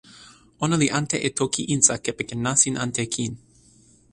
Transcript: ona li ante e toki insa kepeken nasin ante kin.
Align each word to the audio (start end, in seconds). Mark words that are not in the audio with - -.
ona 0.63 0.75
li 0.81 0.87
ante 0.99 1.17
e 1.27 1.29
toki 1.39 1.61
insa 1.75 1.95
kepeken 2.05 2.39
nasin 2.45 2.75
ante 2.83 3.03
kin. 3.13 3.33